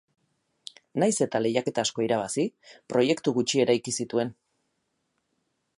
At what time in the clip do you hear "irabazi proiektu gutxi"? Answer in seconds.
2.07-3.63